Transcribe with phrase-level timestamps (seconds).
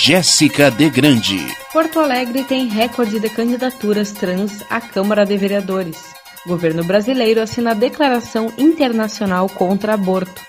[0.00, 1.44] Jéssica de Grande.
[1.72, 6.14] Porto Alegre tem recorde de candidaturas trans à Câmara de Vereadores.
[6.46, 10.40] Governo brasileiro assina declaração internacional contra aborto.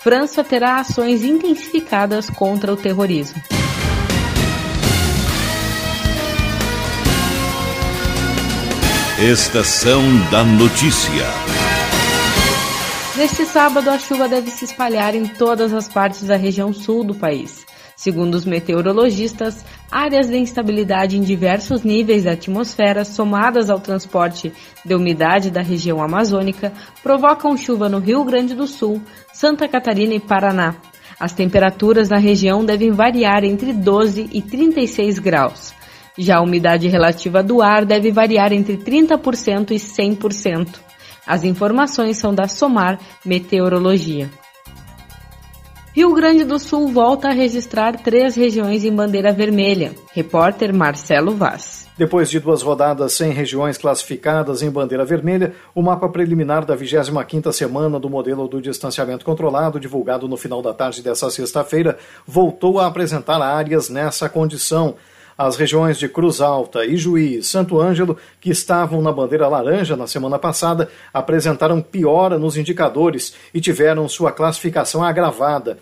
[0.00, 3.40] França terá ações intensificadas contra o terrorismo.
[9.20, 10.02] Estação
[10.32, 11.24] da Notícia.
[13.16, 17.14] Neste sábado, a chuva deve se espalhar em todas as partes da região sul do
[17.14, 17.64] país.
[17.96, 24.52] Segundo os meteorologistas, áreas de instabilidade em diversos níveis da atmosfera, somadas ao transporte
[24.84, 29.00] de umidade da região amazônica, provocam chuva no Rio Grande do Sul,
[29.32, 30.76] Santa Catarina e Paraná.
[31.18, 35.74] As temperaturas na região devem variar entre 12 e 36 graus.
[36.18, 40.80] Já a umidade relativa do ar deve variar entre 30% e 100%.
[41.26, 44.30] As informações são da Somar Meteorologia.
[45.96, 49.94] Rio Grande do Sul volta a registrar três regiões em bandeira vermelha.
[50.12, 51.88] Repórter Marcelo Vaz.
[51.96, 57.50] Depois de duas rodadas sem regiões classificadas em bandeira vermelha, o mapa preliminar da 25ª
[57.50, 62.86] semana do modelo do distanciamento controlado, divulgado no final da tarde desta sexta-feira, voltou a
[62.86, 64.96] apresentar áreas nessa condição.
[65.38, 70.06] As regiões de Cruz Alta, Ijuí e Santo Ângelo, que estavam na bandeira laranja na
[70.06, 75.78] semana passada, apresentaram piora nos indicadores e tiveram sua classificação agravada.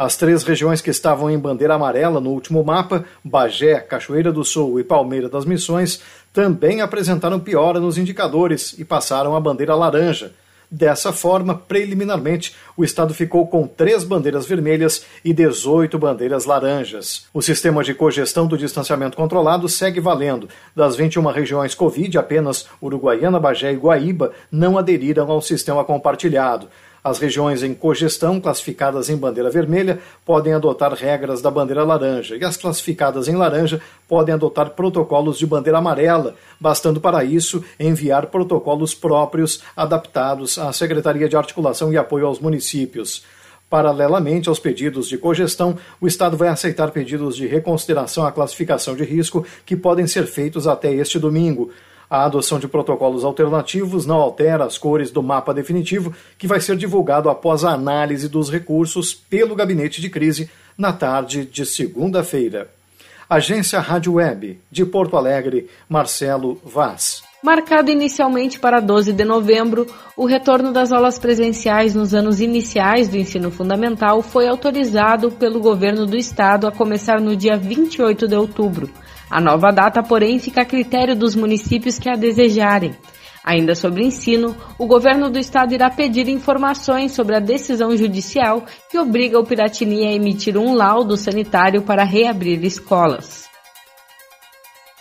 [0.00, 4.80] As três regiões que estavam em bandeira amarela no último mapa, Bagé, Cachoeira do Sul
[4.80, 6.00] e Palmeira das Missões,
[6.32, 10.32] também apresentaram piora nos indicadores e passaram a bandeira laranja.
[10.70, 17.26] Dessa forma, preliminarmente, o Estado ficou com três bandeiras vermelhas e 18 bandeiras laranjas.
[17.34, 20.48] O sistema de cogestão do distanciamento controlado segue valendo.
[20.74, 26.68] Das 21 regiões Covid, apenas Uruguaiana, Bagé e Guaíba não aderiram ao sistema compartilhado.
[27.02, 32.44] As regiões em cogestão, classificadas em bandeira vermelha, podem adotar regras da bandeira laranja, e
[32.44, 38.94] as classificadas em laranja podem adotar protocolos de bandeira amarela, bastando para isso enviar protocolos
[38.94, 43.24] próprios adaptados à Secretaria de Articulação e Apoio aos Municípios.
[43.70, 49.04] Paralelamente aos pedidos de cogestão, o Estado vai aceitar pedidos de reconsideração à classificação de
[49.04, 51.70] risco que podem ser feitos até este domingo.
[52.10, 56.76] A adoção de protocolos alternativos não altera as cores do mapa definitivo, que vai ser
[56.76, 62.68] divulgado após a análise dos recursos pelo gabinete de crise na tarde de segunda-feira.
[63.28, 67.22] Agência Rádio Web, de Porto Alegre, Marcelo Vaz.
[67.42, 73.16] Marcado inicialmente para 12 de novembro, o retorno das aulas presenciais nos anos iniciais do
[73.16, 78.90] ensino fundamental foi autorizado pelo governo do estado a começar no dia 28 de outubro.
[79.30, 82.96] A nova data, porém, fica a critério dos municípios que a desejarem.
[83.44, 88.98] Ainda sobre ensino, o governo do estado irá pedir informações sobre a decisão judicial que
[88.98, 93.48] obriga o Piratini a emitir um laudo sanitário para reabrir escolas.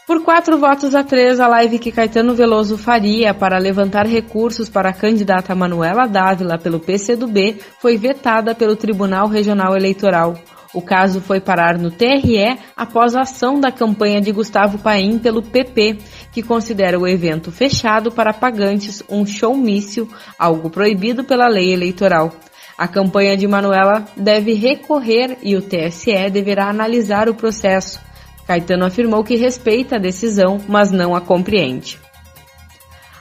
[0.08, 4.90] Por quatro votos a três, a live que Caetano Veloso faria para levantar recursos para
[4.90, 10.36] a candidata Manuela Dávila pelo PCdoB foi vetada pelo Tribunal Regional Eleitoral.
[10.74, 15.42] O caso foi parar no TRE após a ação da campanha de Gustavo Paim pelo
[15.42, 15.98] PP,
[16.32, 20.08] que considera o evento fechado para pagantes um showmício,
[20.38, 22.32] algo proibido pela lei eleitoral.
[22.78, 28.00] A campanha de Manuela deve recorrer e o TSE deverá analisar o processo.
[28.46, 32.00] Caetano afirmou que respeita a decisão, mas não a compreende.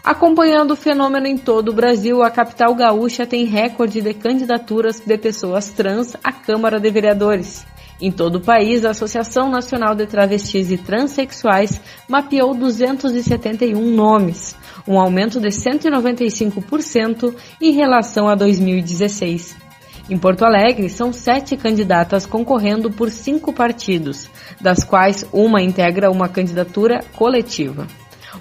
[0.02, 5.18] Acompanhando o fenômeno em todo o Brasil, a capital gaúcha tem recorde de candidaturas de
[5.18, 7.66] pessoas trans à Câmara de Vereadores.
[8.00, 15.00] Em todo o país, a Associação Nacional de Travestis e Transsexuais mapeou 271 nomes, um
[15.00, 19.56] aumento de 195% em relação a 2016.
[20.08, 24.30] Em Porto Alegre, são sete candidatas concorrendo por cinco partidos,
[24.60, 27.86] das quais uma integra uma candidatura coletiva.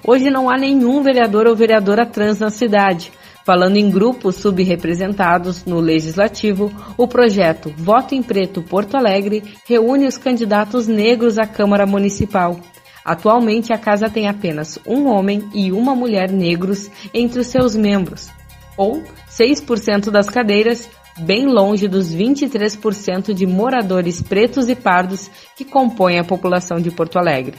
[0.06, 3.12] Hoje não há nenhum vereador ou vereadora trans na cidade.
[3.46, 10.18] Falando em grupos subrepresentados no Legislativo, o projeto Voto em Preto Porto Alegre reúne os
[10.18, 12.60] candidatos negros à Câmara Municipal.
[13.06, 18.30] Atualmente, a casa tem apenas um homem e uma mulher negros entre os seus membros,
[18.76, 26.20] ou 6% das cadeiras, bem longe dos 23% de moradores pretos e pardos que compõem
[26.20, 27.56] a população de Porto Alegre.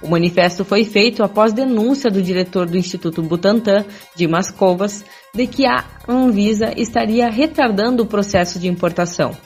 [0.00, 3.84] O manifesto foi feito após denúncia do diretor do Instituto Butantan,
[4.14, 9.36] Dimas Covas, de que a Anvisa estaria retardando o processo de importação.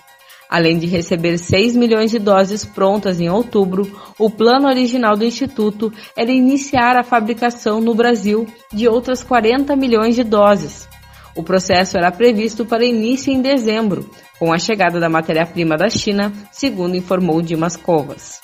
[0.53, 5.91] Além de receber 6 milhões de doses prontas em outubro, o plano original do Instituto
[6.15, 10.87] era iniciar a fabricação no Brasil de outras 40 milhões de doses.
[11.35, 16.31] O processo era previsto para início em dezembro, com a chegada da matéria-prima da China,
[16.53, 18.39] segundo informou Dimas Covas.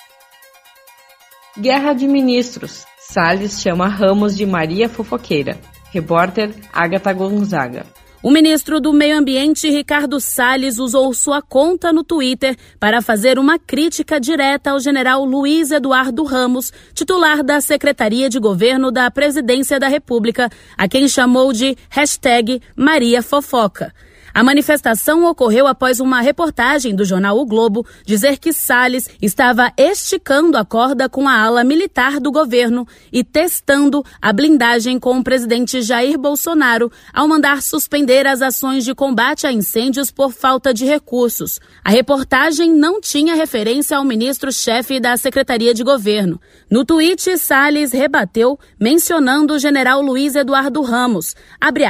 [1.61, 2.87] Guerra de Ministros.
[2.99, 5.58] Salles chama Ramos de Maria Fofoqueira.
[5.93, 7.84] Repórter Agatha Gonzaga.
[8.20, 13.60] O ministro do Meio Ambiente, Ricardo Salles, usou sua conta no Twitter para fazer uma
[13.60, 19.86] crítica direta ao general Luiz Eduardo Ramos, titular da Secretaria de Governo da Presidência da
[19.86, 23.94] República, a quem chamou de hashtag Maria Fofoca.
[24.34, 30.56] A manifestação ocorreu após uma reportagem do jornal O Globo dizer que Salles estava esticando
[30.56, 35.82] a corda com a ala militar do governo e testando a blindagem com o presidente
[35.82, 41.58] Jair Bolsonaro ao mandar suspender as ações de combate a incêndios por falta de recursos.
[41.84, 46.40] A reportagem não tinha referência ao ministro-chefe da Secretaria de Governo.
[46.70, 51.34] No tweet, Salles rebateu mencionando o general Luiz Eduardo Ramos.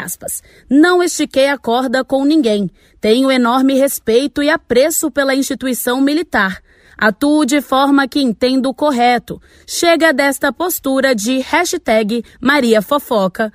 [0.08, 0.42] Aspas.
[0.70, 2.70] Não estiquei a corda com ninguém.
[3.00, 6.62] Tenho enorme respeito e apreço pela instituição militar.
[6.96, 9.40] Atuo de forma que entendo correto.
[9.66, 13.52] Chega desta postura de hashtag Maria Fofoca.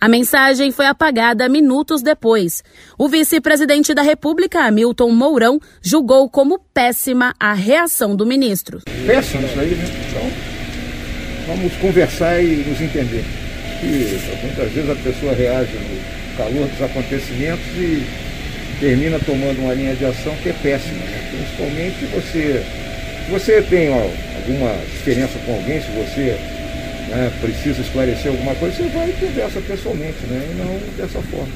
[0.00, 2.62] A mensagem foi apagada minutos depois.
[2.96, 8.80] O vice-presidente da República, Hamilton Mourão, julgou como péssima a reação do ministro.
[9.06, 9.84] Péssimo isso aí, né?
[10.08, 13.24] Então, vamos conversar e nos entender.
[13.82, 18.06] E muitas vezes a pessoa reage no calor dos acontecimentos e
[18.78, 21.04] termina tomando uma linha de ação que é péssima.
[21.04, 21.28] Né?
[21.32, 22.64] Principalmente você,
[23.26, 24.00] se você tem ó,
[24.36, 26.38] alguma diferença com alguém, se você
[27.08, 30.48] né, precisa esclarecer alguma coisa, você vai e conversa pessoalmente, né?
[30.50, 31.52] E não dessa forma.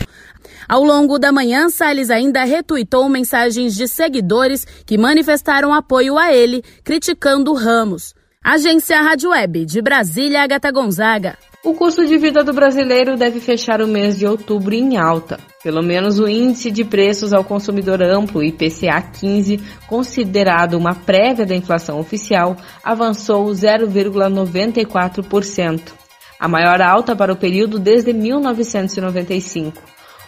[0.68, 6.62] Ao longo da manhã, Salles ainda retuitou mensagens de seguidores que manifestaram apoio a ele,
[6.82, 8.14] criticando Ramos.
[8.42, 11.36] Agência Rádio Web de Brasília, Agatha Gonzaga.
[11.64, 15.38] O custo de vida do brasileiro deve fechar o mês de outubro em alta.
[15.62, 21.54] Pelo menos o índice de preços ao consumidor amplo, IPCA 15, considerado uma prévia da
[21.54, 25.92] inflação oficial, avançou 0,94%,
[26.40, 29.80] a maior alta para o período desde 1995.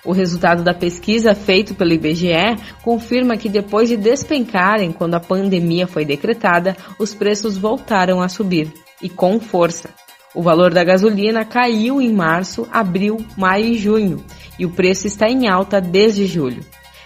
[0.05, 5.89] O resultado da pesquisa feito pelo IBGE confirma que depois de despencarem quando a pandemia
[5.89, 8.73] foi decretada, os preços voltaram a subir,
[9.03, 10.04] e com força.
[10.35, 14.25] O valor da gasolina caiu em março, abril, maio e junho,
[14.59, 16.65] e o preço está em alta desde julho.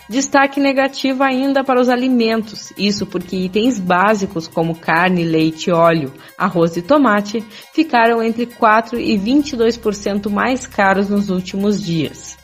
[0.09, 6.79] Destaque negativo ainda para os alimentos, isso porque itens básicos como carne, leite, óleo, arroz
[6.79, 7.45] e tomate
[7.75, 12.39] ficaram entre 4 e 22% mais caros nos últimos dias.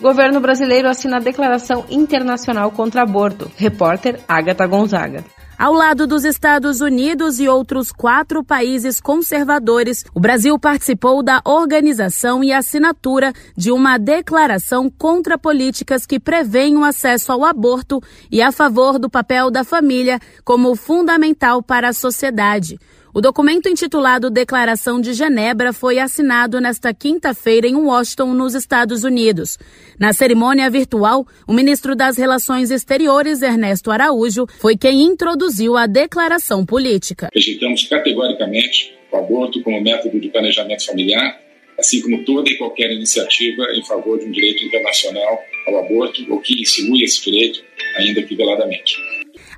[0.00, 3.48] Governo brasileiro assina declaração internacional contra aborto.
[3.56, 5.22] Repórter Agatha Gonzaga.
[5.60, 12.42] Ao lado dos Estados Unidos e outros quatro países conservadores, o Brasil participou da organização
[12.42, 18.02] e assinatura de uma declaração contra políticas que prevêem o acesso ao aborto
[18.32, 22.78] e a favor do papel da família como fundamental para a sociedade.
[23.12, 29.58] O documento intitulado Declaração de Genebra foi assinado nesta quinta-feira em Washington, nos Estados Unidos.
[29.98, 36.64] Na cerimônia virtual, o ministro das Relações Exteriores, Ernesto Araújo, foi quem introduziu a declaração
[36.64, 37.28] política.
[37.34, 41.36] Rejeitamos categoricamente o aborto como método de planejamento familiar,
[41.76, 46.38] assim como toda e qualquer iniciativa em favor de um direito internacional ao aborto ou
[46.38, 47.60] que insinue esse direito,
[47.96, 48.94] ainda que veladamente.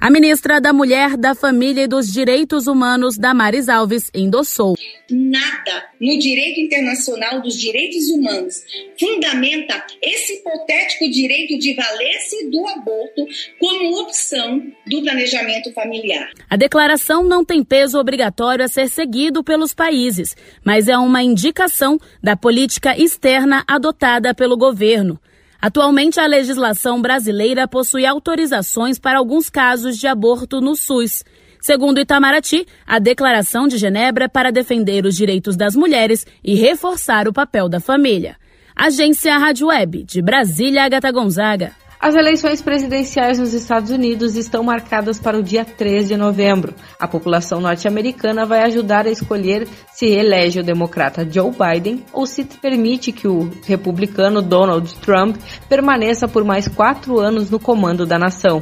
[0.02, 4.74] A ministra da Mulher, da Família e dos Direitos Humanos, Damares Alves, endossou.
[5.08, 8.64] Nada no direito internacional dos direitos humanos
[8.98, 13.28] fundamenta esse hipotético direito de valer-se do aborto
[13.60, 16.32] como opção do planejamento familiar.
[16.50, 21.96] A declaração não tem peso obrigatório a ser seguido pelos países, mas é uma indicação
[22.20, 25.20] da política externa adotada pelo governo.
[25.62, 31.22] Atualmente, a legislação brasileira possui autorizações para alguns casos de aborto no SUS.
[31.60, 37.32] Segundo Itamaraty, a Declaração de Genebra para defender os direitos das mulheres e reforçar o
[37.32, 38.36] papel da família.
[38.74, 41.81] Agência Rádio Web, de Brasília, Agatha Gonzaga.
[42.02, 46.74] As eleições presidenciais nos Estados Unidos estão marcadas para o dia 3 de novembro.
[46.98, 52.42] A população norte-americana vai ajudar a escolher se elege o democrata Joe Biden ou se
[52.42, 55.36] permite que o republicano Donald Trump
[55.68, 58.60] permaneça por mais quatro anos no comando da nação.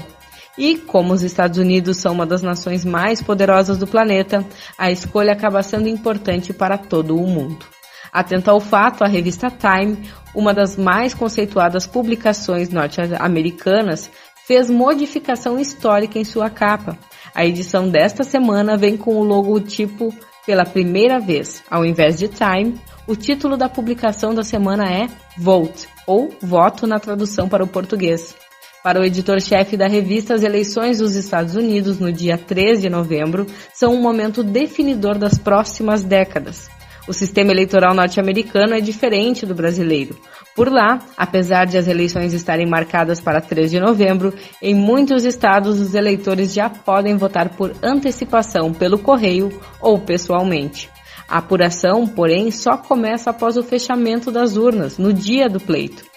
[0.58, 4.44] E, como os Estados Unidos são uma das nações mais poderosas do planeta,
[4.76, 7.79] a escolha acaba sendo importante para todo o mundo.
[8.12, 14.10] Atenta ao fato, a revista Time, uma das mais conceituadas publicações norte-americanas,
[14.46, 16.98] fez modificação histórica em sua capa.
[17.34, 20.12] A edição desta semana vem com o logotipo
[20.44, 21.62] pela primeira vez.
[21.70, 26.98] Ao invés de Time, o título da publicação da semana é Vote, ou Voto na
[26.98, 28.34] tradução para o português.
[28.82, 33.46] Para o editor-chefe da revista, as eleições dos Estados Unidos no dia 3 de novembro
[33.74, 36.68] são um momento definidor das próximas décadas.
[37.10, 40.16] O sistema eleitoral norte-americano é diferente do brasileiro.
[40.54, 45.80] Por lá, apesar de as eleições estarem marcadas para 3 de novembro, em muitos estados
[45.80, 49.50] os eleitores já podem votar por antecipação pelo correio
[49.80, 50.88] ou pessoalmente.
[51.28, 56.09] A apuração, porém, só começa após o fechamento das urnas, no dia do pleito.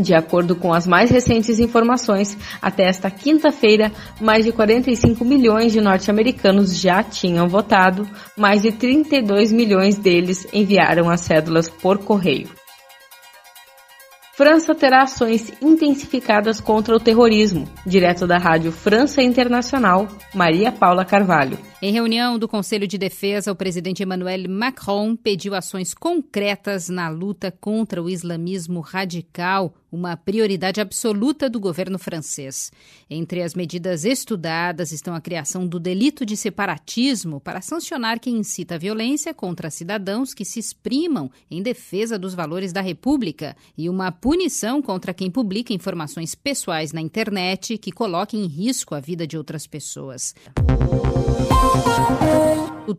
[0.00, 3.90] De acordo com as mais recentes informações, até esta quinta-feira,
[4.20, 11.10] mais de 45 milhões de norte-americanos já tinham votado, mais de 32 milhões deles enviaram
[11.10, 12.48] as cédulas por correio.
[14.38, 17.68] França terá ações intensificadas contra o terrorismo.
[17.84, 21.58] Direto da Rádio França Internacional, Maria Paula Carvalho.
[21.82, 27.50] Em reunião do Conselho de Defesa, o presidente Emmanuel Macron pediu ações concretas na luta
[27.50, 32.70] contra o islamismo radical uma prioridade absoluta do governo francês.
[33.08, 38.74] Entre as medidas estudadas estão a criação do delito de separatismo para sancionar quem incita
[38.74, 44.12] a violência contra cidadãos que se exprimam em defesa dos valores da República e uma
[44.12, 49.36] punição contra quem publica informações pessoais na internet que coloquem em risco a vida de
[49.36, 50.34] outras pessoas.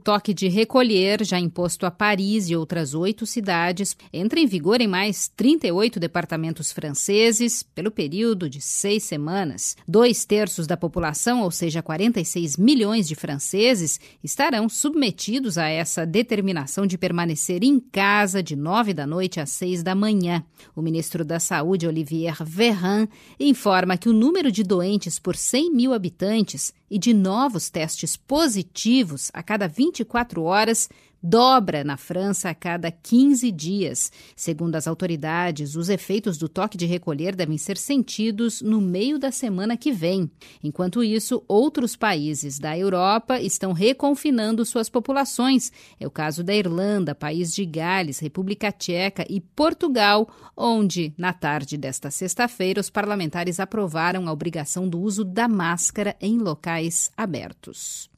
[0.03, 4.87] Toque de recolher, já imposto a Paris e outras oito cidades, entra em vigor em
[4.87, 9.75] mais 38 departamentos franceses pelo período de seis semanas.
[9.87, 16.87] Dois terços da população, ou seja, 46 milhões de franceses, estarão submetidos a essa determinação
[16.87, 20.43] de permanecer em casa de nove da noite às seis da manhã.
[20.75, 23.07] O ministro da Saúde, Olivier Véran,
[23.39, 29.29] informa que o número de doentes por 100 mil habitantes e de novos testes positivos
[29.33, 30.89] a cada 24 horas
[31.21, 34.11] dobra na França a cada 15 dias.
[34.35, 39.31] Segundo as autoridades, os efeitos do toque de recolher devem ser sentidos no meio da
[39.31, 40.29] semana que vem.
[40.63, 45.71] Enquanto isso, outros países da Europa estão reconfinando suas populações.
[45.99, 51.77] É o caso da Irlanda, País de Gales, República Tcheca e Portugal, onde, na tarde
[51.77, 58.09] desta sexta-feira, os parlamentares aprovaram a obrigação do uso da máscara em locais abertos.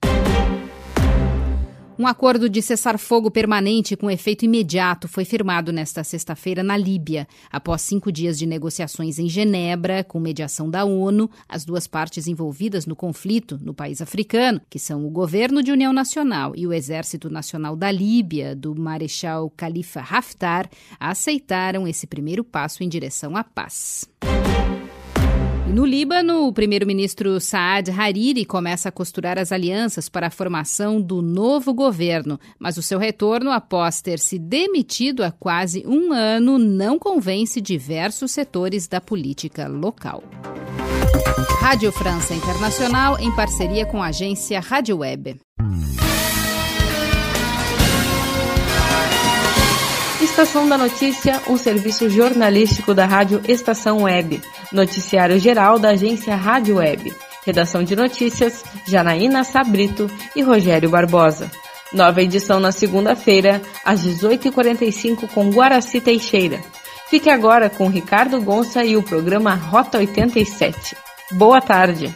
[2.01, 7.27] Um acordo de cessar-fogo permanente com efeito imediato foi firmado nesta sexta-feira na Líbia.
[7.51, 12.88] Após cinco dias de negociações em Genebra, com mediação da ONU, as duas partes envolvidas
[12.88, 17.29] no conflito no país africano, que são o governo de União Nacional e o Exército
[17.29, 20.67] Nacional da Líbia, do Marechal Khalifa Haftar,
[21.00, 24.10] aceitaram esse primeiro passo em direção à paz.
[25.72, 31.22] No Líbano, o primeiro-ministro Saad Hariri começa a costurar as alianças para a formação do
[31.22, 37.00] novo governo, mas o seu retorno, após ter se demitido há quase um ano, não
[37.00, 40.22] convence diversos setores da política local.
[41.62, 45.40] Rádio França Internacional, em parceria com a agência Rádio Web.
[50.41, 54.41] Estação da Notícia, um serviço jornalístico da Rádio Estação Web.
[54.71, 57.13] Noticiário geral da agência Rádio Web.
[57.45, 61.51] Redação de notícias, Janaína Sabrito e Rogério Barbosa.
[61.93, 66.60] Nova edição na segunda-feira, às 18h45 com Guaraci Teixeira.
[67.07, 70.98] Fique agora com Ricardo Gonça e o programa Rota 87.
[71.33, 72.12] Boa tarde!